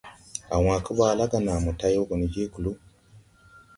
[0.53, 2.77] A wãã kebaala ga naa tay wo go ni je kluu.